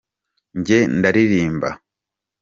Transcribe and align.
njye 0.57 0.79
ndaririmba. 0.97 1.69